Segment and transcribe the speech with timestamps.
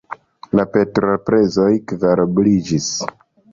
[0.59, 2.91] La petrolprezoj kvarobliĝis.